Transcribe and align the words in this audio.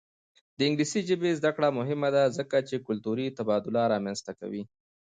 د 0.57 0.59
انګلیسي 0.69 0.99
ژبې 1.09 1.37
زده 1.39 1.51
کړه 1.55 1.69
مهمه 1.79 2.09
ده 2.15 2.23
ځکه 2.37 2.57
چې 2.67 2.83
کلتوري 2.87 3.25
تبادله 3.37 3.81
رامنځته 3.93 4.31
کوي. 4.39 4.63